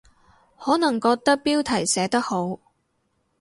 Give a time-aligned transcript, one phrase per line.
[0.57, 2.59] 可能覺得標題寫得好